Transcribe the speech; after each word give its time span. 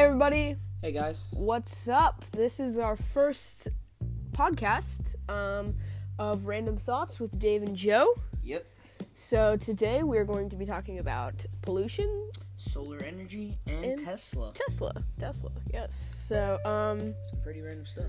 everybody, 0.00 0.56
Hey 0.82 0.92
guys. 0.92 1.24
what's 1.30 1.88
up? 1.88 2.24
This 2.32 2.60
is 2.60 2.78
our 2.78 2.96
first 2.96 3.68
podcast 4.32 5.14
um, 5.30 5.74
of 6.18 6.46
Random 6.46 6.76
Thoughts 6.76 7.18
with 7.18 7.38
Dave 7.38 7.62
and 7.62 7.74
Joe. 7.74 8.14
Yep. 8.44 8.66
So 9.14 9.56
today 9.56 10.02
we're 10.02 10.24
going 10.26 10.50
to 10.50 10.56
be 10.56 10.66
talking 10.66 10.98
about 10.98 11.46
pollution, 11.62 12.30
Solar 12.56 13.02
energy 13.02 13.58
and, 13.66 13.84
And- 13.84 14.04
Tesla. 14.04 14.52
Tesla, 14.52 14.92
Tesla, 15.18 15.50
yes. 15.72 15.94
So 16.28 16.58
um, 16.66 17.14
Some 17.30 17.40
pretty 17.42 17.62
random 17.62 17.86
stuff. 17.86 18.04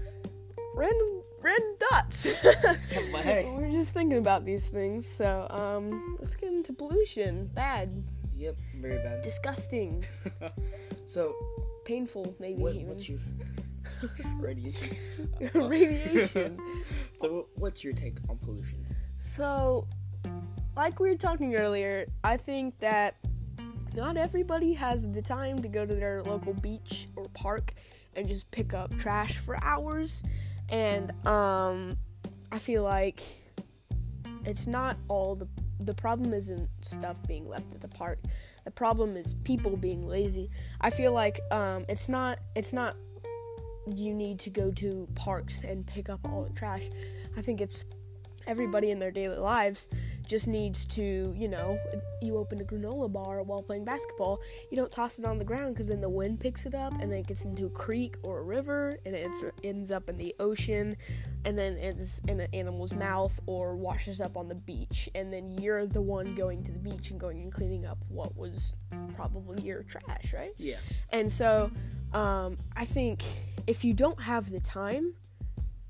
random, 0.76 1.22
random 1.42 1.76
thoughts. 1.90 2.24
hey. 3.24 3.50
we're 3.56 3.72
just 3.72 3.94
thinking 3.94 4.18
about 4.18 4.44
these 4.46 4.68
things. 4.70 5.08
So 5.08 5.48
um, 5.50 6.18
let's 6.20 6.36
get 6.36 6.50
into 6.52 6.74
pollution. 6.74 7.48
Bad, 7.54 8.04
Yep. 8.36 8.58
Very 8.82 8.98
bad. 9.00 9.22
disgusting, 9.24 10.04
so, 11.08 11.34
painful, 11.88 12.36
maybe 12.38 12.62
what, 12.62 12.76
even. 12.76 12.88
what's 12.88 13.08
your 13.08 13.20
radiation? 14.40 14.98
radiation. 15.54 16.60
So, 17.20 17.48
what's 17.56 17.84
your 17.84 17.94
take 17.94 18.18
on 18.30 18.38
pollution? 18.38 18.86
So, 19.18 19.88
like 20.76 21.00
we 21.00 21.10
were 21.10 21.18
talking 21.18 21.56
earlier, 21.56 22.06
I 22.24 22.38
think 22.38 22.78
that 22.78 23.16
not 23.96 24.18
everybody 24.18 24.74
has 24.74 25.12
the 25.12 25.22
time 25.24 25.60
to 25.64 25.68
go 25.68 25.84
to 25.84 25.96
their 25.96 26.22
local 26.22 26.54
beach 26.54 27.08
or 27.16 27.28
park 27.30 27.74
and 28.16 28.28
just 28.28 28.52
pick 28.52 28.76
up 28.76 28.96
trash 29.00 29.38
for 29.38 29.58
hours. 29.64 30.22
And 30.70 31.12
um, 31.26 31.98
I 32.52 32.60
feel 32.60 32.84
like 32.84 33.24
it's 34.46 34.68
not 34.68 34.98
all 35.08 35.34
the 35.34 35.48
the 35.80 35.94
problem 35.94 36.34
isn't 36.34 36.70
stuff 36.82 37.18
being 37.28 37.48
left 37.48 37.74
at 37.74 37.82
the 37.82 37.88
park. 37.88 38.20
The 38.66 38.72
problem 38.72 39.16
is 39.16 39.34
people 39.44 39.78
being 39.78 40.08
lazy. 40.08 40.50
I 40.82 40.90
feel 40.90 41.14
like 41.14 41.40
um, 41.52 41.86
it's 41.88 42.10
not 42.10 42.40
it's 42.56 42.74
not 42.74 42.96
you 43.86 44.14
need 44.14 44.40
to 44.40 44.50
go 44.50 44.72
to 44.72 45.08
parks 45.16 45.62
and 45.62 45.86
pick 45.86 46.10
up 46.10 46.20
all 46.26 46.44
the 46.44 46.54
trash. 46.54 46.90
I 47.38 47.42
think 47.42 47.62
it's 47.62 47.86
everybody 48.46 48.92
in 48.92 49.00
their 49.00 49.12
daily 49.12 49.38
lives 49.38 49.88
just 50.28 50.48
needs 50.48 50.86
to, 50.86 51.34
you 51.36 51.48
know, 51.48 51.80
you 52.22 52.38
open 52.38 52.60
a 52.62 52.64
granola 52.64 53.12
bar 53.12 53.42
while 53.44 53.62
playing 53.62 53.86
basketball. 53.86 54.40
You 54.70 54.78
don't 54.78 54.92
toss 54.92 55.20
it 55.20 55.26
on 55.26 55.38
the 55.38 55.46
ground 55.46 55.74
because 55.74 55.88
then 55.88 56.02
the 56.02 56.10
wind 56.10 56.40
picks 56.40 56.66
it 56.66 56.76
up 56.76 56.94
and 56.94 57.12
then 57.12 57.20
it 57.20 57.28
gets 57.28 57.46
into 57.46 57.66
a 57.66 57.70
creek 57.70 58.16
or 58.24 58.40
a 58.40 58.44
river 58.44 59.00
and 59.06 59.16
it 59.16 59.32
ends 59.64 59.92
up 59.92 60.10
in 60.10 60.18
the 60.18 60.36
ocean 60.40 60.98
and 61.46 61.58
then 61.58 61.78
it's 61.78 62.20
in 62.28 62.40
an 62.40 62.48
animal's 62.54 62.94
mouth 62.94 63.40
or 63.46 63.76
washes 63.76 64.20
up 64.20 64.36
on 64.36 64.48
the 64.48 64.56
beach. 64.56 65.10
And 65.16 65.32
then 65.32 65.58
you're 65.60 65.86
the 65.86 66.02
one 66.02 66.36
going 66.36 66.64
to 66.64 66.72
the 66.72 66.80
beach 66.80 67.12
and 67.12 67.20
going 67.20 67.42
and 67.42 67.52
cleaning 67.52 67.86
up 67.86 67.98
what 68.10 68.36
was 68.36 68.74
probably 69.16 69.64
your 69.64 69.84
trash, 69.84 70.34
right? 70.34 70.52
Yeah. 70.58 70.78
And 71.12 71.32
so, 71.32 71.72
um, 72.14 72.58
I 72.76 72.86
think 72.86 73.24
if 73.66 73.84
you 73.84 73.94
don't 73.94 74.22
have 74.22 74.52
the 74.52 74.60
time, 74.60 75.14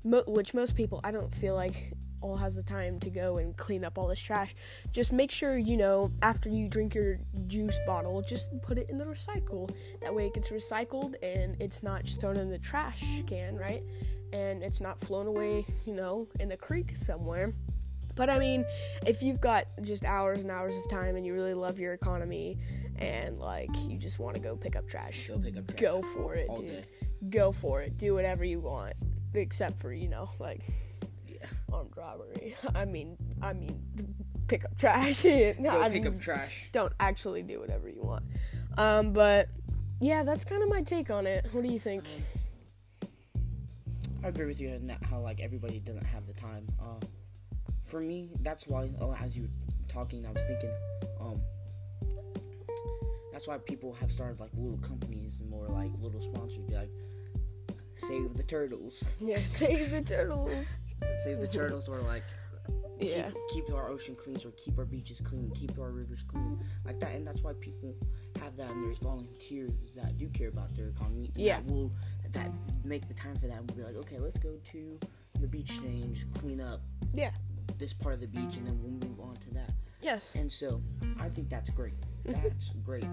mo- 0.04 0.24
which 0.26 0.54
most 0.54 0.74
people, 0.76 1.00
I 1.04 1.10
don't 1.10 1.34
feel 1.34 1.54
like 1.54 1.92
all 2.20 2.36
has 2.36 2.56
the 2.56 2.62
time 2.62 2.98
to 3.00 3.10
go 3.10 3.36
and 3.36 3.56
clean 3.56 3.84
up 3.84 3.98
all 3.98 4.06
this 4.08 4.18
trash. 4.20 4.54
Just 4.92 5.12
make 5.12 5.30
sure 5.30 5.56
you 5.58 5.76
know 5.76 6.10
after 6.22 6.48
you 6.48 6.68
drink 6.68 6.94
your 6.94 7.18
juice 7.46 7.78
bottle, 7.86 8.22
just 8.22 8.48
put 8.62 8.78
it 8.78 8.90
in 8.90 8.98
the 8.98 9.04
recycle. 9.04 9.70
That 10.02 10.14
way, 10.14 10.26
it 10.26 10.34
gets 10.34 10.50
recycled 10.50 11.14
and 11.22 11.56
it's 11.60 11.82
not 11.82 12.04
just 12.04 12.20
thrown 12.20 12.36
in 12.36 12.50
the 12.50 12.58
trash 12.58 13.04
can, 13.26 13.56
right? 13.56 13.82
And 14.32 14.62
it's 14.62 14.80
not 14.80 15.00
flown 15.00 15.26
away, 15.26 15.64
you 15.86 15.94
know, 15.94 16.28
in 16.40 16.52
a 16.52 16.56
creek 16.56 16.96
somewhere. 16.96 17.54
But 18.14 18.28
I 18.28 18.38
mean, 18.40 18.64
if 19.06 19.22
you've 19.22 19.40
got 19.40 19.66
just 19.82 20.04
hours 20.04 20.40
and 20.40 20.50
hours 20.50 20.76
of 20.76 20.88
time 20.90 21.14
and 21.16 21.24
you 21.24 21.32
really 21.34 21.54
love 21.54 21.78
your 21.78 21.94
economy 21.94 22.58
and 22.96 23.38
like 23.38 23.70
you 23.86 23.96
just 23.96 24.18
want 24.18 24.34
to 24.34 24.40
go 24.40 24.56
pick 24.56 24.74
up 24.74 24.88
trash, 24.88 25.28
Go 25.28 25.38
pick 25.38 25.56
up 25.56 25.66
trash. 25.68 25.80
go 25.80 26.02
for 26.02 26.34
it, 26.34 26.48
All 26.48 26.56
dude. 26.56 26.68
day. 26.68 26.84
Go 27.30 27.52
for 27.52 27.80
it. 27.82 27.96
Do 27.96 28.14
whatever 28.14 28.44
you 28.44 28.58
want, 28.58 28.94
except 29.34 29.80
for 29.80 29.92
you 29.92 30.08
know 30.08 30.30
like 30.40 30.62
Armed 31.72 31.92
robbery. 31.96 32.54
I 32.74 32.84
mean, 32.84 33.16
I 33.42 33.52
mean, 33.52 34.14
pick 34.46 34.64
up 34.64 34.76
trash. 34.78 35.24
no, 35.24 35.52
Go 35.70 35.80
I 35.82 35.88
pick 35.88 36.04
mean, 36.04 36.14
up 36.14 36.20
trash. 36.20 36.68
don't 36.72 36.92
actually 37.00 37.42
do 37.42 37.60
whatever 37.60 37.88
you 37.88 38.02
want. 38.02 38.24
Um, 38.76 39.12
but 39.12 39.48
yeah, 40.00 40.22
that's 40.22 40.44
kind 40.44 40.62
of 40.62 40.68
my 40.68 40.82
take 40.82 41.10
on 41.10 41.26
it. 41.26 41.46
What 41.52 41.64
do 41.64 41.72
you 41.72 41.78
think? 41.78 42.04
I 44.24 44.28
agree 44.28 44.46
with 44.46 44.60
you 44.60 44.68
in 44.70 44.86
that 44.88 45.02
how 45.04 45.20
like 45.20 45.40
everybody 45.40 45.78
doesn't 45.78 46.04
have 46.06 46.26
the 46.26 46.32
time. 46.32 46.66
Uh, 46.80 47.04
for 47.84 48.00
me, 48.00 48.30
that's 48.42 48.66
why. 48.66 48.90
Oh, 49.00 49.14
as 49.14 49.36
you 49.36 49.42
were 49.42 49.48
talking, 49.88 50.26
I 50.26 50.32
was 50.32 50.42
thinking, 50.44 50.70
um, 51.20 51.40
that's 53.32 53.46
why 53.46 53.58
people 53.58 53.92
have 53.94 54.10
started 54.10 54.40
like 54.40 54.50
little 54.56 54.78
companies 54.78 55.38
and 55.40 55.48
more 55.48 55.66
like 55.68 55.90
little 56.00 56.20
sponsors. 56.20 56.58
Be 56.58 56.74
like, 56.74 56.90
save 57.94 58.36
the 58.36 58.42
turtles. 58.42 59.12
Yeah, 59.20 59.36
save 59.38 59.90
the 59.90 60.02
turtles. 60.02 60.66
Save 61.24 61.40
the 61.40 61.48
turtles, 61.48 61.88
or 61.88 61.98
like 62.00 62.24
Yeah, 63.00 63.30
keep, 63.52 63.66
keep 63.66 63.74
our 63.74 63.88
ocean 63.88 64.14
clean, 64.16 64.36
or 64.44 64.50
keep 64.52 64.78
our 64.78 64.84
beaches 64.84 65.20
clean, 65.20 65.50
keep 65.54 65.78
our 65.78 65.90
rivers 65.90 66.22
clean, 66.26 66.58
like 66.84 66.98
that. 67.00 67.14
And 67.14 67.26
that's 67.26 67.42
why 67.42 67.52
people 67.60 67.94
have 68.40 68.56
that. 68.56 68.70
And 68.70 68.84
there's 68.84 68.98
volunteers 68.98 69.72
that 69.96 70.18
do 70.18 70.28
care 70.28 70.48
about 70.48 70.74
their 70.74 70.88
economy. 70.88 71.30
and 71.34 71.36
Yeah. 71.44 71.60
That 71.60 71.66
will 71.66 71.92
that 72.32 72.50
make 72.84 73.08
the 73.08 73.14
time 73.14 73.34
for 73.36 73.46
that. 73.46 73.56
And 73.58 73.70
we'll 73.70 73.78
be 73.78 73.84
like, 73.84 73.96
okay, 74.06 74.18
let's 74.18 74.38
go 74.38 74.56
to 74.72 74.98
the 75.40 75.46
beach 75.46 75.76
today 75.76 76.00
and 76.02 76.14
just 76.14 76.32
clean 76.34 76.60
up 76.60 76.80
yeah, 77.14 77.30
this 77.78 77.92
part 77.92 78.14
of 78.14 78.20
the 78.20 78.26
beach, 78.26 78.56
and 78.56 78.66
then 78.66 78.78
we'll 78.82 79.08
move 79.08 79.20
on 79.20 79.36
to 79.36 79.50
that. 79.54 79.70
yes, 80.02 80.34
And 80.34 80.50
so 80.50 80.82
I 81.20 81.28
think 81.28 81.48
that's 81.48 81.70
great. 81.70 81.94
That's 82.24 82.70
great. 82.84 83.06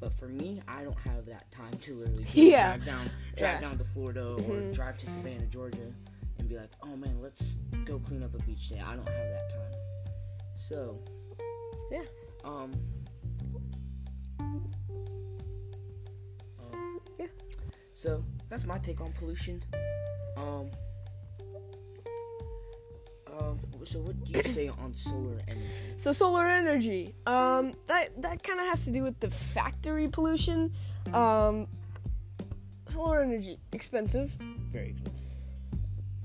But 0.00 0.12
for 0.18 0.28
me, 0.28 0.62
I 0.66 0.82
don't 0.82 0.98
have 1.00 1.26
that 1.26 1.50
time 1.52 1.72
to 1.82 1.94
literally 1.96 2.24
Yeah. 2.32 2.76
drive 2.76 2.86
down, 2.86 3.10
drive 3.36 3.54
Yeah. 3.54 3.60
down 3.60 3.78
to 3.78 3.84
Florida 3.84 4.34
or 4.34 4.38
Mhm. 4.56 4.74
drive 4.74 4.96
to 4.98 5.06
Savannah, 5.10 5.46
Georgia, 5.46 5.92
be 6.52 6.58
like, 6.58 6.70
oh 6.82 6.96
man, 6.96 7.16
let's 7.22 7.56
go 7.84 7.98
clean 7.98 8.22
up 8.22 8.34
a 8.34 8.42
beach 8.42 8.68
day. 8.68 8.80
I 8.84 8.94
don't 8.94 9.08
have 9.08 9.28
that 9.30 9.50
time. 9.50 9.72
So, 10.54 10.98
Yeah. 11.90 12.02
Um. 12.44 12.72
um 16.60 17.00
Yeah. 17.18 17.26
So 17.94 18.24
that's 18.48 18.66
my 18.66 18.78
take 18.78 19.00
on 19.00 19.12
pollution. 19.12 19.62
Um. 20.36 20.68
Um. 23.38 23.58
So 23.84 24.00
what 24.00 24.22
do 24.24 24.32
you 24.32 24.52
say 24.52 24.68
on 24.68 24.94
solar 24.94 25.38
energy? 25.48 25.70
So 25.96 26.12
solar 26.12 26.46
energy, 26.48 27.14
um, 27.26 27.74
that 27.86 28.20
that 28.22 28.42
kind 28.42 28.60
of 28.60 28.66
has 28.66 28.84
to 28.84 28.90
do 28.90 29.02
with 29.02 29.18
the 29.20 29.30
factory 29.30 30.08
pollution. 30.08 30.72
Um, 31.12 31.66
solar 32.86 33.22
energy 33.22 33.58
expensive, 33.72 34.30
Very 34.70 34.90
expensive. 34.90 35.31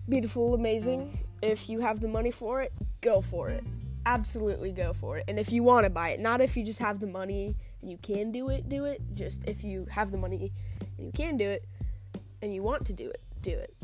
Beautiful, 0.09 0.53
amazing. 0.53 1.19
If 1.41 1.69
you 1.69 1.79
have 1.79 1.99
the 1.99 2.07
money 2.07 2.31
for 2.31 2.61
it, 2.61 2.71
go 3.01 3.21
for 3.21 3.49
it. 3.49 3.63
Absolutely 4.05 4.71
go 4.71 4.93
for 4.93 5.17
it. 5.17 5.25
And 5.27 5.37
if 5.37 5.51
you 5.51 5.63
want 5.63 5.83
to 5.83 5.89
buy 5.89 6.09
it, 6.09 6.19
not 6.19 6.41
if 6.41 6.55
you 6.55 6.63
just 6.63 6.79
have 6.79 6.99
the 6.99 7.07
money 7.07 7.55
and 7.81 7.91
you 7.91 7.97
can 7.97 8.31
do 8.31 8.49
it, 8.49 8.69
do 8.69 8.85
it. 8.85 9.01
Just 9.13 9.41
if 9.45 9.63
you 9.63 9.85
have 9.89 10.11
the 10.11 10.17
money 10.17 10.51
and 10.97 11.05
you 11.05 11.11
can 11.11 11.37
do 11.37 11.47
it 11.47 11.65
and 12.41 12.53
you 12.53 12.63
want 12.63 12.85
to 12.85 12.93
do 12.93 13.09
it, 13.09 13.21
do 13.41 13.51
it. 13.51 13.75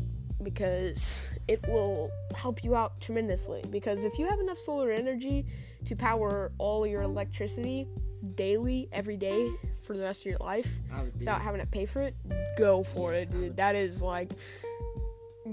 Because 0.41 1.31
it 1.47 1.65
will 1.67 2.09
help 2.35 2.63
you 2.63 2.75
out 2.75 2.99
tremendously. 2.99 3.63
Because 3.69 4.03
if 4.03 4.17
you 4.17 4.25
have 4.27 4.39
enough 4.39 4.57
solar 4.57 4.91
energy 4.91 5.45
to 5.85 5.95
power 5.95 6.51
all 6.57 6.87
your 6.87 7.01
electricity 7.01 7.87
daily, 8.35 8.87
every 8.91 9.17
day 9.17 9.49
for 9.85 9.95
the 9.97 10.03
rest 10.03 10.21
of 10.21 10.27
your 10.27 10.39
life, 10.39 10.79
without 11.17 11.41
having 11.41 11.61
to 11.61 11.67
pay 11.67 11.85
for 11.85 12.01
it, 12.01 12.15
go 12.57 12.83
for 12.83 13.13
it, 13.13 13.29
dude. 13.29 13.57
That 13.57 13.75
is 13.75 14.01
like 14.01 14.31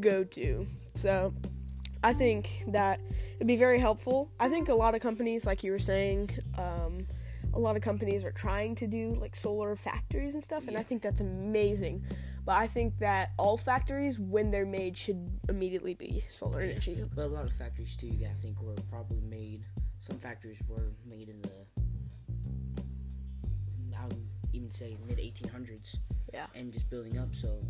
go 0.00 0.24
to. 0.24 0.66
So 0.94 1.32
I 2.02 2.12
think 2.12 2.64
that 2.68 3.00
it'd 3.36 3.46
be 3.46 3.56
very 3.56 3.78
helpful. 3.78 4.30
I 4.40 4.48
think 4.48 4.68
a 4.68 4.74
lot 4.74 4.94
of 4.94 5.00
companies, 5.00 5.46
like 5.46 5.62
you 5.64 5.72
were 5.72 5.78
saying, 5.78 6.30
um, 6.58 7.06
a 7.52 7.58
lot 7.58 7.76
of 7.76 7.82
companies 7.82 8.24
are 8.24 8.32
trying 8.32 8.74
to 8.76 8.86
do 8.86 9.14
like 9.20 9.34
solar 9.36 9.74
factories 9.76 10.34
and 10.34 10.42
stuff, 10.42 10.68
and 10.68 10.76
I 10.76 10.82
think 10.82 11.02
that's 11.02 11.20
amazing. 11.20 12.04
But 12.44 12.52
I 12.56 12.66
think 12.66 12.98
that 13.00 13.32
all 13.38 13.56
factories, 13.56 14.18
when 14.18 14.50
they're 14.50 14.64
made, 14.66 14.96
should 14.96 15.30
immediately 15.48 15.94
be 15.94 16.24
solar 16.30 16.62
Yeah. 16.64 16.70
energy. 16.72 17.04
But 17.14 17.24
a 17.24 17.28
lot 17.28 17.44
of 17.44 17.52
factories 17.52 17.96
too, 17.96 18.10
I 18.24 18.32
think, 18.40 18.60
were 18.62 18.74
probably 18.88 19.20
made. 19.20 19.64
Some 20.00 20.18
factories 20.18 20.58
were 20.66 20.92
made 21.04 21.28
in 21.28 21.42
the, 21.42 21.50
I 23.96 24.04
would 24.06 24.26
even 24.54 24.70
say 24.70 24.96
mid 25.06 25.18
1800s. 25.18 25.96
Yeah. 26.32 26.46
And 26.54 26.72
just 26.72 26.88
building 26.88 27.18
up, 27.18 27.34
so 27.34 27.62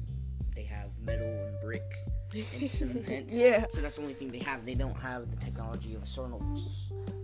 they 0.54 0.64
have 0.64 0.88
metal 1.04 1.26
and 1.26 1.60
brick 1.60 1.82
and 2.34 2.68
cement. 2.68 3.26
Yeah. 3.30 3.66
So 3.70 3.80
that's 3.80 3.96
the 3.96 4.02
only 4.02 4.14
thing 4.14 4.28
they 4.28 4.38
have. 4.40 4.64
They 4.66 4.74
don't 4.74 4.96
have 4.96 5.30
the 5.30 5.36
technology 5.36 5.94
of 5.94 6.02
a 6.02 6.06
solar 6.06 6.38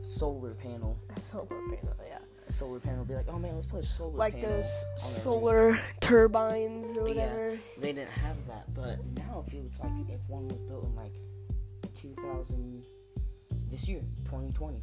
solar 0.02 0.54
panel. 0.54 0.98
Solar 1.16 1.46
panel, 1.46 1.94
yeah. 2.06 2.18
A 2.48 2.52
solar 2.52 2.78
panel 2.78 3.00
would 3.00 3.08
be 3.08 3.14
like, 3.14 3.26
oh 3.28 3.38
man, 3.38 3.54
let's 3.54 3.66
put 3.66 3.80
a 3.80 3.86
solar 3.86 4.12
Like 4.16 4.34
those 4.40 4.46
the 4.46 4.86
roof." 4.92 4.98
solar 5.00 5.78
turbines 6.00 6.96
or 6.96 7.02
whatever. 7.04 7.50
Yeah. 7.50 7.56
They 7.78 7.92
didn't 7.92 8.10
have 8.10 8.36
that, 8.46 8.72
but 8.74 9.04
now 9.16 9.44
if 9.46 9.52
it's 9.52 9.80
like 9.80 10.08
if 10.08 10.20
one 10.28 10.46
was 10.48 10.58
built 10.60 10.84
in 10.84 10.94
like 10.94 11.14
2000 11.94 12.84
this 13.70 13.88
year, 13.88 14.00
2020, 14.26 14.80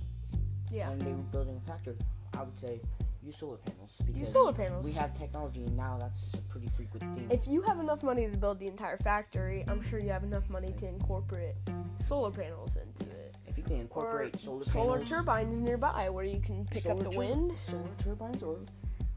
Yeah. 0.71 0.89
and 0.89 1.01
they 1.01 1.11
were 1.13 1.17
building 1.31 1.55
a 1.57 1.67
factory, 1.67 1.95
I 2.37 2.43
would 2.43 2.57
say 2.59 2.81
use 3.23 3.37
solar 3.37 3.57
panels 3.57 3.91
because 4.05 4.31
solar 4.31 4.53
panels. 4.53 4.83
we 4.83 4.91
have 4.93 5.13
technology, 5.13 5.63
and 5.63 5.75
now 5.77 5.97
that's 5.99 6.21
just 6.23 6.35
a 6.37 6.41
pretty 6.41 6.67
frequent 6.67 7.13
thing. 7.15 7.27
If 7.31 7.47
you 7.47 7.61
have 7.63 7.79
enough 7.79 8.03
money 8.03 8.27
to 8.29 8.37
build 8.37 8.59
the 8.59 8.67
entire 8.67 8.97
factory, 8.97 9.63
I'm 9.67 9.81
sure 9.81 9.99
you 9.99 10.09
have 10.09 10.23
enough 10.23 10.49
money 10.49 10.73
to 10.79 10.87
incorporate 10.87 11.55
solar 11.99 12.31
panels 12.31 12.75
into 12.75 13.11
it. 13.11 13.35
If 13.47 13.57
you 13.57 13.63
can 13.63 13.75
Or 13.75 13.81
incorporate 13.81 14.39
solar 14.39 14.63
solar 14.65 14.91
panels, 14.93 15.09
turbines 15.09 15.61
nearby 15.61 16.09
where 16.09 16.25
you 16.25 16.39
can 16.39 16.65
pick 16.65 16.85
up 16.87 16.97
the 16.99 17.09
tur- 17.09 17.17
wind. 17.19 17.57
solar 17.57 17.89
turbines, 18.03 18.43
or 18.43 18.59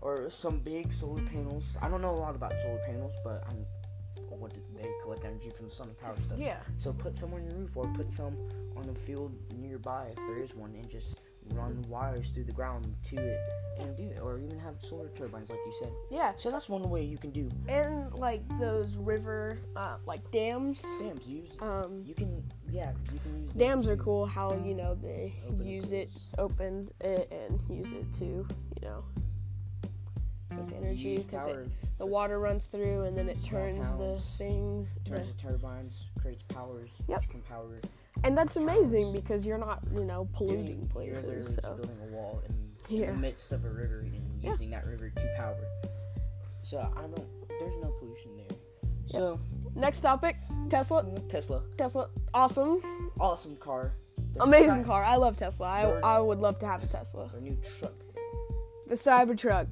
or 0.01 0.31
some 0.31 0.59
big 0.61 0.93
solar 0.93 1.23
panels. 1.23 1.77
I 1.83 1.89
don't 1.89 2.03
know 2.03 2.11
a 2.11 2.21
lot 2.27 2.35
about 2.35 2.53
solar 2.61 2.79
panels, 2.87 3.13
but 3.25 3.43
I'm 3.49 3.65
what 4.39 4.53
they 4.77 4.89
collect 5.03 5.25
energy 5.25 5.49
from 5.51 5.67
the 5.69 5.75
sun 5.75 5.89
and 5.89 5.99
power 5.99 6.15
stuff. 6.23 6.39
Yeah. 6.39 6.59
So 6.77 6.93
put 6.93 7.17
some 7.17 7.33
on 7.33 7.43
your 7.45 7.55
roof, 7.55 7.77
or 7.77 7.87
put 7.95 8.13
some 8.13 8.37
on 8.77 8.89
a 8.91 8.95
field 8.95 9.33
nearby 9.57 10.09
if 10.11 10.17
there 10.17 10.39
is 10.39 10.55
one, 10.55 10.75
and 10.75 10.89
just 10.91 11.17
run 11.55 11.83
wires 11.89 12.29
through 12.29 12.45
the 12.45 12.53
ground 12.53 12.95
to 13.11 13.17
it 13.17 13.39
and 13.79 13.97
do 13.97 14.05
it, 14.05 14.21
or 14.23 14.39
even 14.39 14.59
have 14.59 14.83
solar 14.83 15.09
turbines 15.11 15.51
like 15.51 15.59
you 15.67 15.73
said. 15.81 15.93
Yeah. 16.11 16.33
So 16.37 16.51
that's 16.51 16.69
one 16.69 16.83
way 16.89 17.03
you 17.05 17.19
can 17.19 17.31
do 17.31 17.49
And 17.69 18.13
like 18.15 18.43
those 18.59 18.97
river 18.97 19.59
uh, 19.77 19.97
like 20.07 20.29
dams. 20.31 20.83
dams. 21.01 21.27
Use 21.27 21.49
Um 21.61 22.03
you 22.07 22.15
can 22.15 22.43
yeah 22.71 22.93
you 23.13 23.19
can 23.21 23.41
use 23.43 23.51
dams 23.53 23.87
are 23.89 23.97
cool 23.97 24.27
how 24.27 24.53
you 24.65 24.75
know 24.75 24.95
they 24.95 25.35
use 25.63 25.93
it 25.93 26.11
open 26.39 26.89
it 27.01 27.31
and 27.33 27.61
use 27.71 27.93
it 27.93 28.13
to 28.15 28.25
you 28.25 28.47
know 28.83 29.05
with 30.51 30.73
energy 30.75 31.19
because 31.19 31.67
the 31.99 32.07
water 32.07 32.39
runs 32.39 32.67
through 32.67 33.03
and 33.03 33.17
then 33.17 33.29
it 33.29 33.43
turns 33.43 33.93
the 33.95 34.17
things 34.39 34.89
turns 35.05 35.27
the- 35.29 35.33
the 35.35 35.39
turbines, 35.43 36.07
creates 36.21 36.43
powers, 36.45 36.91
Yep. 37.09 37.21
which 37.21 37.29
can 37.31 37.43
power. 37.43 37.77
And 38.25 38.37
that's 38.37 38.57
amazing 38.57 39.13
because 39.13 39.47
you're 39.47 39.59
not 39.59 39.81
you 39.95 40.05
know 40.05 40.29
polluting 40.35 40.65
doing- 40.67 40.89
places 40.89 41.55
so 41.63 41.75
building 41.75 41.91
a 42.09 42.13
wall 42.15 42.43
in, 42.49 42.97
in 43.03 43.07
the 43.07 43.13
midst 43.15 43.53
of 43.53 43.65
a 43.65 43.71
river 43.71 44.01
and 44.01 44.15
Yeah. 44.43 44.51
using 44.53 44.71
that 44.71 44.87
river 44.87 45.11
to 45.11 45.35
power. 45.37 45.57
So 46.63 46.79
I 46.97 47.01
don't. 47.03 47.49
There's 47.49 47.75
no 47.83 47.91
pollution 47.99 48.37
there. 48.37 48.57
So 49.07 49.39
next 49.75 50.01
topic 50.01 50.37
tesla 50.69 51.05
Tesla, 51.29 51.63
tesla 51.77 52.09
awesome 52.35 52.81
awesome 53.21 53.57
car. 53.57 53.93
Amazing 54.41 54.85
car 54.85 55.03
i 55.05 55.17
love 55.17 55.37
tesla 55.39 55.79
They're- 55.83 56.01
I, 56.05 56.17
I 56.17 56.21
would 56.21 56.39
love 56.41 56.59
to 56.61 56.67
have 56.67 56.83
a 56.83 56.87
tesla 56.87 57.29
Their 57.33 57.41
new 57.41 57.57
truck. 57.63 57.95
the 58.89 58.95
cybertruck 58.97 59.67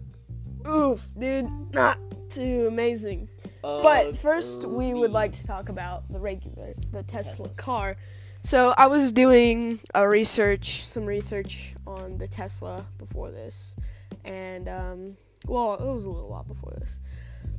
oof 0.66 1.04
dude 1.18 1.50
not 1.74 1.98
too 2.30 2.66
amazing 2.68 3.28
uh, 3.64 3.82
But 3.82 4.16
first, 4.18 4.64
we 4.66 4.92
would 4.92 5.10
like 5.12 5.32
to 5.32 5.46
talk 5.46 5.70
about 5.70 6.06
the 6.12 6.20
regular, 6.20 6.74
the 6.92 7.02
Tesla 7.02 7.48
Teslas. 7.48 7.56
car. 7.56 7.96
So 8.44 8.74
I 8.76 8.88
was 8.88 9.10
doing 9.10 9.80
a 9.94 10.06
research, 10.06 10.84
some 10.84 11.06
research 11.06 11.74
on 11.86 12.18
the 12.18 12.28
Tesla 12.28 12.84
before 12.98 13.30
this, 13.30 13.74
and 14.22 14.68
um, 14.68 15.16
well, 15.46 15.76
it 15.76 15.94
was 15.94 16.04
a 16.04 16.10
little 16.10 16.28
while 16.28 16.44
before 16.44 16.74
this. 16.78 16.98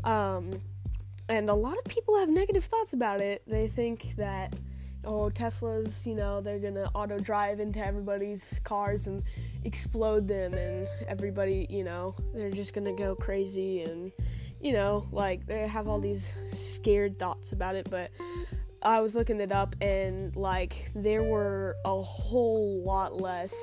Um, 0.03 0.61
and 1.27 1.49
a 1.49 1.55
lot 1.55 1.75
of 1.79 1.85
people 1.85 2.19
have 2.19 2.29
negative 2.29 2.65
thoughts 2.65 2.93
about 2.93 3.19
it. 3.19 3.41
They 3.47 3.67
think 3.67 4.15
that 4.17 4.53
oh, 5.03 5.31
Teslas, 5.31 6.05
you 6.05 6.13
know, 6.13 6.39
they're 6.39 6.59
gonna 6.59 6.91
auto 6.93 7.17
drive 7.17 7.59
into 7.59 7.83
everybody's 7.83 8.61
cars 8.63 9.07
and 9.07 9.23
explode 9.63 10.27
them, 10.27 10.53
and 10.53 10.88
everybody, 11.07 11.65
you 11.67 11.83
know, 11.83 12.15
they're 12.31 12.51
just 12.51 12.75
gonna 12.75 12.95
go 12.95 13.15
crazy 13.15 13.81
and 13.81 14.11
you 14.61 14.71
know, 14.71 15.07
like 15.11 15.47
they 15.47 15.67
have 15.67 15.88
all 15.88 15.99
these 15.99 16.35
scared 16.51 17.17
thoughts 17.17 17.53
about 17.53 17.75
it, 17.75 17.89
but 17.89 18.11
I 18.85 19.01
was 19.01 19.15
looking 19.15 19.41
it 19.41 19.51
up 19.51 19.75
and 19.81 20.35
like 20.35 20.91
there 20.95 21.23
were 21.23 21.75
a 21.85 22.01
whole 22.01 22.83
lot 22.83 23.19
less 23.19 23.53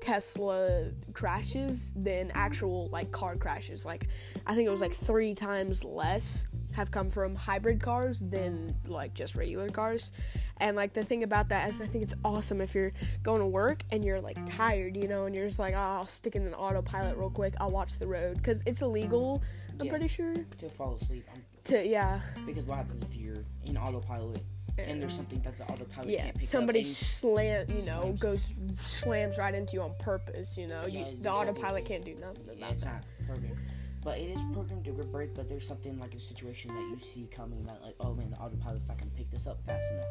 Tesla 0.00 0.90
crashes 1.12 1.92
than 1.96 2.30
actual 2.34 2.88
like 2.88 3.10
car 3.10 3.34
crashes. 3.36 3.84
Like 3.84 4.06
I 4.46 4.54
think 4.54 4.68
it 4.68 4.70
was 4.70 4.80
like 4.80 4.92
3 4.92 5.34
times 5.34 5.84
less 5.84 6.46
have 6.72 6.90
come 6.90 7.10
from 7.10 7.34
hybrid 7.34 7.80
cars 7.82 8.20
than 8.20 8.74
like 8.86 9.14
just 9.14 9.34
regular 9.34 9.68
cars. 9.68 10.12
And 10.58 10.76
like 10.76 10.92
the 10.92 11.02
thing 11.02 11.22
about 11.24 11.48
that 11.48 11.68
is 11.70 11.80
I 11.80 11.86
think 11.86 12.04
it's 12.04 12.14
awesome 12.24 12.60
if 12.60 12.74
you're 12.74 12.92
going 13.22 13.40
to 13.40 13.46
work 13.46 13.82
and 13.90 14.04
you're 14.04 14.20
like 14.20 14.36
tired, 14.46 14.96
you 14.96 15.08
know, 15.08 15.24
and 15.26 15.34
you're 15.34 15.46
just 15.46 15.58
like, 15.58 15.74
oh, 15.74 15.78
I'll 15.78 16.06
stick 16.06 16.36
in 16.36 16.46
an 16.46 16.54
autopilot 16.54 17.16
real 17.16 17.30
quick. 17.30 17.54
I'll 17.58 17.70
watch 17.70 17.98
the 17.98 18.06
road 18.06 18.42
cuz 18.44 18.62
it's 18.66 18.82
illegal, 18.82 19.42
I'm 19.80 19.86
Yeah. 19.86 19.90
pretty 19.90 20.08
sure. 20.08 20.34
to 20.34 20.68
fall 20.68 20.94
asleep. 20.94 21.26
Um, 21.34 21.42
To 21.64 21.86
yeah. 21.86 22.20
because 22.46 22.64
what 22.66 22.76
happens 22.76 23.02
if 23.04 23.16
you're 23.16 23.44
in 23.64 23.76
autopilot 23.76 24.40
and 24.86 25.00
there's 25.02 25.14
something 25.14 25.40
that 25.42 25.56
the 25.58 25.64
autopilot 25.64 26.08
Yeah, 26.10 26.22
can't 26.24 26.38
pick 26.38 26.48
somebody 26.48 26.80
up 26.80 26.86
and 26.86 26.94
slam, 26.96 27.66
you 27.68 27.82
know, 27.86 28.00
slams. 28.02 28.20
goes 28.20 28.54
slams 28.80 29.38
right 29.38 29.54
into 29.54 29.74
you 29.74 29.82
on 29.82 29.94
purpose. 29.98 30.56
You 30.56 30.68
know, 30.68 30.82
Yeah, 30.86 30.98
you, 30.98 31.04
the 31.04 31.10
exactly. 31.12 31.30
autopilot 31.30 31.84
can't 31.84 32.04
do 32.04 32.14
nothing 32.14 32.44
Yeah, 32.46 32.52
about 32.58 32.72
it's 32.72 32.84
that. 32.84 33.04
not 33.18 33.26
programmed. 33.28 33.58
But 34.04 34.18
it 34.18 34.30
is 34.30 34.40
programmed 34.52 34.84
to 34.84 34.92
brake. 34.92 35.34
but 35.34 35.48
there's 35.48 35.66
something 35.66 35.98
like 35.98 36.14
a 36.14 36.20
situation 36.20 36.74
that 36.74 36.88
you 36.90 36.98
see 36.98 37.26
coming 37.34 37.64
that 37.64 37.82
like, 37.82 37.94
oh 38.00 38.14
man, 38.14 38.30
the 38.30 38.36
autopilot's 38.36 38.86
not 38.88 38.98
gonna 38.98 39.10
pick 39.10 39.30
this 39.30 39.46
up 39.46 39.60
fast 39.66 39.84
enough. 39.92 40.06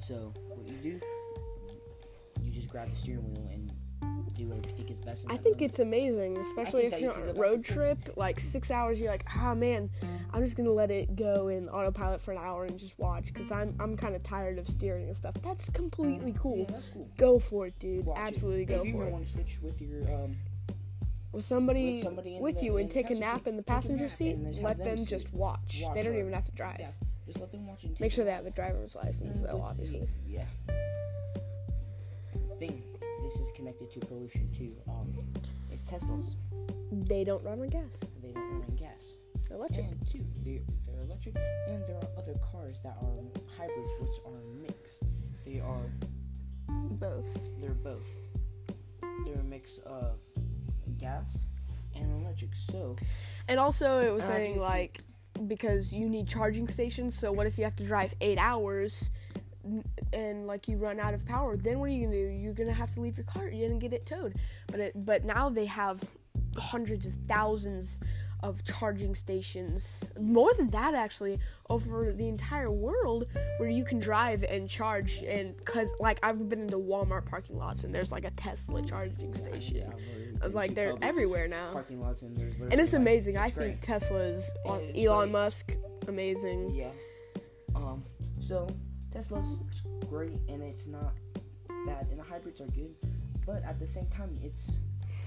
So 0.00 0.32
what 0.48 0.66
you 0.68 0.76
do, 0.98 1.00
you 2.42 2.50
just 2.50 2.68
grab 2.68 2.90
the 2.90 2.96
steering 2.96 3.24
wheel 3.32 3.48
and 3.52 3.70
do 4.38 4.70
think 4.76 4.90
is 4.90 5.00
best. 5.00 5.26
I 5.28 5.36
think 5.36 5.56
moment. 5.56 5.62
it's 5.62 5.78
amazing, 5.80 6.36
especially 6.38 6.84
if 6.86 7.00
you're 7.00 7.12
on 7.14 7.28
a 7.28 7.32
road 7.32 7.64
trip, 7.64 7.98
like 8.16 8.38
six 8.40 8.70
hours. 8.70 9.00
You're 9.00 9.10
like, 9.10 9.24
ah 9.36 9.54
man, 9.54 9.90
I'm 10.32 10.42
just 10.44 10.56
gonna 10.56 10.70
let 10.72 10.90
it 10.90 11.16
go 11.16 11.48
in 11.48 11.68
autopilot 11.68 12.20
for 12.22 12.32
an 12.32 12.38
hour 12.38 12.64
and 12.64 12.78
just 12.78 12.98
watch 12.98 13.26
because 13.32 13.50
I'm 13.50 13.74
I'm 13.80 13.96
kind 13.96 14.14
of 14.14 14.22
tired 14.22 14.58
of 14.58 14.66
steering 14.68 15.06
and 15.08 15.16
stuff. 15.16 15.34
That's 15.42 15.68
completely 15.70 16.34
cool. 16.38 16.58
Yeah, 16.58 16.64
that's 16.70 16.86
cool. 16.88 17.08
Go 17.16 17.38
for 17.38 17.66
it, 17.66 17.78
dude. 17.78 18.06
Watch. 18.06 18.18
Absolutely 18.18 18.62
If 18.62 18.68
go 18.68 18.82
you 18.84 18.92
for 18.92 19.02
it. 19.02 19.06
you 19.06 19.12
want 19.12 19.26
to 19.26 19.32
switch 19.32 19.58
with 19.62 19.80
your 19.80 20.02
um, 20.14 20.36
With 21.32 21.44
somebody, 21.44 21.92
with 21.94 22.02
somebody 22.02 22.38
with 22.40 22.62
you 22.62 22.76
and 22.78 22.90
take 22.90 23.10
a 23.10 23.14
nap 23.14 23.46
in 23.46 23.56
the 23.56 23.62
passenger 23.62 24.08
seat, 24.08 24.38
let 24.62 24.78
them 24.78 24.96
them 24.96 25.04
just 25.06 25.32
watch. 25.32 25.80
watch 25.82 25.94
They 25.94 26.02
don't 26.02 26.16
even 26.16 26.32
have 26.32 26.44
to 26.46 26.52
drive. 26.52 26.76
yeah, 26.80 26.90
just 27.26 27.40
let 27.40 27.50
them 27.50 27.66
watch 27.66 27.84
and 27.84 27.94
take 27.94 28.00
Make 28.00 28.12
sure 28.12 28.24
they 28.24 28.30
have 28.32 28.46
a 28.46 28.50
driver's 28.50 28.94
license, 28.94 29.38
Mm, 29.38 29.42
though. 29.50 29.62
Obviously. 29.66 30.08
Yeah. 30.26 30.44
Thing. 32.58 32.82
This 33.28 33.40
is 33.40 33.52
connected 33.52 33.90
to 33.90 34.00
pollution 34.00 34.48
too. 34.56 34.72
Um, 34.88 35.12
is 35.70 35.82
Teslas. 35.82 36.36
They 36.90 37.24
don't 37.24 37.44
run 37.44 37.60
on 37.60 37.68
gas. 37.68 37.98
They 38.22 38.32
don't 38.32 38.52
run 38.52 38.64
on 38.66 38.74
gas. 38.74 39.16
They're 39.46 39.58
electric. 39.58 39.84
And 39.84 40.08
two, 40.10 40.24
they're, 40.42 40.60
they're 40.86 41.02
electric, 41.02 41.36
and 41.68 41.86
there 41.86 41.96
are 41.96 42.08
other 42.16 42.32
cars 42.50 42.80
that 42.84 42.96
are 43.02 43.22
hybrids, 43.58 43.92
which 44.00 44.14
are 44.24 44.40
mixed. 44.62 45.02
They 45.44 45.60
are, 45.60 45.92
Both. 46.68 47.26
they're 47.60 47.72
both. 47.72 48.06
They're 49.26 49.40
a 49.40 49.44
mix 49.44 49.76
of 49.80 50.18
gas 50.96 51.44
and 51.94 52.22
electric. 52.22 52.54
So, 52.54 52.96
And 53.46 53.60
also, 53.60 53.98
it 53.98 54.14
was 54.14 54.24
saying 54.24 54.58
like 54.58 55.00
because 55.46 55.92
you 55.92 56.08
need 56.08 56.28
charging 56.28 56.66
stations. 56.66 57.14
So 57.14 57.30
what 57.30 57.46
if 57.46 57.58
you 57.58 57.64
have 57.64 57.76
to 57.76 57.84
drive 57.84 58.14
eight 58.22 58.38
hours 58.38 59.10
and 60.12 60.46
like 60.46 60.68
you 60.68 60.76
run 60.76 60.98
out 61.00 61.14
of 61.14 61.24
power? 61.26 61.56
Then 61.56 61.78
what 61.80 61.86
are 61.90 61.92
you 61.92 62.06
gonna 62.06 62.16
do? 62.16 62.28
You're 62.28 62.54
gonna 62.54 62.72
have 62.72 62.92
to 62.94 63.00
leave 63.00 63.16
your 63.16 63.24
car. 63.26 63.48
You're 63.48 63.68
gonna 63.68 63.80
get 63.80 63.92
it 63.92 64.06
towed. 64.06 64.36
But 64.68 64.80
it, 64.80 64.92
but 65.04 65.24
now 65.24 65.48
they 65.48 65.66
have 65.66 66.02
hundreds 66.56 67.06
of 67.06 67.12
thousands 67.26 68.00
of 68.44 68.64
charging 68.64 69.16
stations, 69.16 70.04
more 70.20 70.52
than 70.56 70.70
that 70.70 70.94
actually, 70.94 71.40
over 71.70 72.12
the 72.12 72.28
entire 72.28 72.70
world, 72.70 73.28
where 73.56 73.68
you 73.68 73.84
can 73.84 73.98
drive 73.98 74.44
and 74.44 74.70
charge. 74.70 75.24
And 75.26 75.56
cause 75.64 75.92
like 75.98 76.20
I've 76.22 76.48
been 76.48 76.60
into 76.60 76.78
Walmart 76.78 77.26
parking 77.26 77.58
lots 77.58 77.82
and 77.82 77.92
there's 77.92 78.12
like 78.12 78.24
a 78.24 78.30
Tesla 78.30 78.80
charging 78.82 79.34
station. 79.34 79.92
yeah, 80.40 80.46
Like 80.52 80.76
they're 80.76 80.94
everywhere 81.02 81.48
now. 81.48 81.72
Parking 81.72 82.00
lots 82.00 82.22
and 82.22 82.36
there's 82.36 82.54
And 82.60 82.74
it's 82.74 82.92
like, 82.92 83.00
amazing. 83.00 83.36
I 83.36 83.50
great. 83.50 83.70
think 83.70 83.80
Tesla's 83.80 84.52
on 84.64 84.80
It's 84.82 85.04
Elon 85.04 85.18
great. 85.30 85.32
Musk 85.32 85.72
amazing. 86.06 86.70
Yeah. 86.76 86.90
Um. 87.74 88.04
So 88.38 88.68
Tesla's 89.18 89.58
great, 90.08 90.38
and 90.48 90.62
it's 90.62 90.86
not 90.86 91.12
bad, 91.86 92.06
and 92.08 92.20
the 92.20 92.22
hybrids 92.22 92.60
are 92.60 92.68
good, 92.68 92.94
but 93.44 93.64
at 93.64 93.80
the 93.80 93.86
same 93.86 94.06
time, 94.06 94.38
it's 94.40 94.78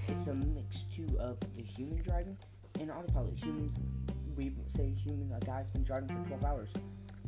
it's 0.08 0.28
a 0.28 0.34
mix 0.34 0.86
too 0.96 1.06
of 1.20 1.38
the 1.58 1.62
human 1.62 2.02
driving 2.02 2.38
and 2.80 2.90
autopilot. 2.90 3.38
Human, 3.38 3.70
we 4.38 4.54
say 4.68 4.92
human. 4.92 5.30
A 5.34 5.46
guy's 5.46 5.70
been 5.70 5.84
driving 5.84 6.08
for 6.08 6.26
twelve 6.30 6.46
hours, 6.46 6.70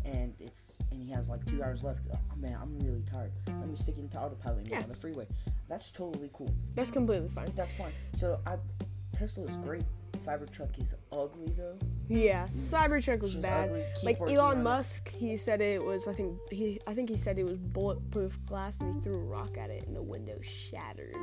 and 0.06 0.34
it's 0.40 0.78
and 0.92 1.04
he 1.04 1.12
has 1.12 1.28
like 1.28 1.46
two 1.46 1.62
hours 1.62 1.84
left. 1.84 2.00
Oh, 2.14 2.18
man, 2.38 2.58
I'm 2.62 2.80
really 2.80 3.04
tired. 3.12 3.34
Let 3.48 3.68
me 3.68 3.76
stick 3.76 3.98
into 3.98 4.18
autopilot 4.18 4.66
Yeah. 4.70 4.84
on 4.84 4.88
the 4.88 4.96
freeway. 4.96 5.28
That's 5.68 5.92
totally 5.92 6.30
cool. 6.32 6.56
That's 6.76 6.92
completely 6.92 7.28
fine. 7.28 7.52
That's 7.58 7.74
fine. 7.74 7.92
So 8.16 8.40
I, 8.48 8.56
Tesla 9.14 9.48
is 9.48 9.58
great. 9.58 9.84
Cybertruck 10.24 10.80
is 10.82 10.94
ugly 11.12 11.54
though. 11.58 11.76
Yeah, 12.08 12.46
mm. 12.46 12.50
Cybertruck 12.50 13.22
was 13.22 13.34
She's 13.34 13.42
bad. 13.42 13.72
Like 14.04 14.20
Elon 14.22 14.60
it. 14.60 14.64
Musk, 14.64 15.10
he 15.10 15.36
said 15.38 15.62
it 15.62 15.84
was. 15.84 16.08
I 16.08 16.14
think 16.14 16.38
he. 16.52 16.80
I 16.88 16.94
think 16.94 17.10
he 17.10 17.18
said 17.18 17.38
it 17.38 17.44
was 17.44 17.58
bulletproof 17.58 18.38
glass, 18.46 18.80
and 18.82 18.94
he 18.96 19.02
threw 19.02 19.16
a 19.16 19.24
rock 19.24 19.58
at 19.58 19.70
it, 19.70 19.86
and 19.88 19.96
the 19.96 20.02
window 20.02 20.40
shattered. 20.42 21.16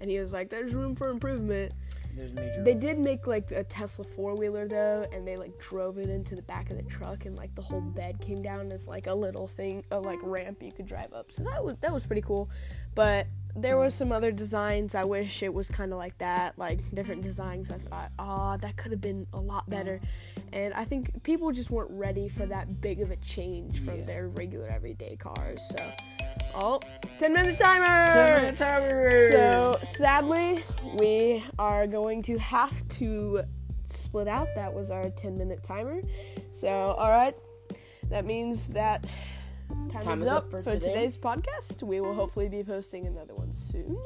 And 0.00 0.10
he 0.10 0.18
was 0.18 0.32
like, 0.32 0.50
"There's 0.50 0.74
room 0.74 0.94
for 0.94 1.08
improvement." 1.08 1.72
There's 2.16 2.32
major. 2.32 2.62
They 2.64 2.74
did 2.74 2.98
make 2.98 3.26
like 3.26 3.50
a 3.52 3.62
Tesla 3.64 4.04
four 4.04 4.34
wheeler 4.34 4.66
though, 4.66 5.06
and 5.12 5.26
they 5.26 5.36
like 5.36 5.58
drove 5.60 5.98
it 5.98 6.08
into 6.08 6.34
the 6.34 6.42
back 6.42 6.70
of 6.70 6.76
the 6.76 6.82
truck, 6.82 7.26
and 7.26 7.36
like 7.36 7.54
the 7.54 7.62
whole 7.62 7.80
bed 7.80 8.20
came 8.20 8.42
down 8.42 8.72
as 8.72 8.88
like 8.88 9.06
a 9.06 9.14
little 9.14 9.46
thing, 9.46 9.84
a 9.90 9.98
like 10.00 10.18
ramp 10.22 10.62
you 10.62 10.72
could 10.72 10.86
drive 10.86 11.12
up. 11.12 11.30
So 11.32 11.44
that 11.44 11.64
was 11.64 11.76
that 11.80 11.92
was 11.92 12.06
pretty 12.06 12.22
cool. 12.22 12.48
But 12.94 13.26
there 13.58 13.78
were 13.78 13.88
some 13.90 14.12
other 14.12 14.32
designs. 14.32 14.94
I 14.94 15.04
wish 15.04 15.42
it 15.42 15.52
was 15.52 15.68
kind 15.70 15.92
of 15.92 15.98
like 15.98 16.18
that, 16.18 16.58
like 16.58 16.78
different 16.94 17.22
designs. 17.22 17.70
I 17.70 17.78
thought, 17.78 18.10
ah, 18.18 18.56
that 18.58 18.76
could 18.76 18.92
have 18.92 19.00
been 19.00 19.26
a 19.32 19.40
lot 19.40 19.68
better. 19.70 19.98
And 20.52 20.74
I 20.74 20.84
think 20.84 21.22
people 21.22 21.50
just 21.52 21.70
weren't 21.70 21.90
ready 21.90 22.28
for 22.28 22.44
that 22.46 22.80
big 22.82 23.00
of 23.00 23.10
a 23.10 23.16
change 23.16 23.80
from 23.80 24.00
Yeah. 24.00 24.04
their 24.04 24.28
regular 24.28 24.68
everyday 24.68 25.16
cars. 25.16 25.62
So, 25.70 25.76
oh, 26.56 26.80
10 27.18 27.32
minute 27.32 27.58
timer. 27.58 28.06
10 28.06 28.42
minute 28.42 28.56
timer. 28.58 29.30
So 29.32 29.76
sadly, 29.82 30.64
we 30.94 31.44
are 31.58 31.86
going 31.86 32.22
to 32.22 32.38
have 32.38 32.86
to 32.88 33.42
split 33.88 34.28
out. 34.28 34.48
That 34.54 34.72
was 34.72 34.90
our 34.90 35.10
10 35.10 35.36
minute 35.36 35.62
timer. 35.62 36.00
So, 36.52 36.68
all 36.68 37.10
right, 37.10 37.36
that 38.10 38.24
means 38.24 38.68
that 38.70 39.06
time, 39.90 40.20
is, 40.20 40.26
up, 40.26 40.50
for, 40.50 40.62
today. 40.62 40.78
today's 40.78 41.16
podcast. 41.16 41.82
We 41.82 42.00
will 42.00 42.14
hopefully 42.14 42.48
be 42.48 42.62
posting 42.64 43.06
another 43.06 43.34
one 43.34 43.52
soon. 43.52 43.98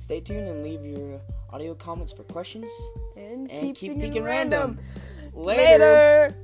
Stay 0.00 0.20
tuned 0.20 0.48
and 0.48 0.62
leave 0.62 0.84
your 0.84 1.20
audio 1.50 1.74
comments 1.74 2.12
for 2.12 2.24
questions. 2.24 2.70
And, 3.16 3.50
And 3.50 3.60
keep, 3.68 3.76
keep 3.76 3.90
thinking, 3.92 4.00
thinking 4.00 4.24
random. 4.24 4.78
random. 4.78 5.34
Later. 5.34 5.62
Later. 5.78 6.36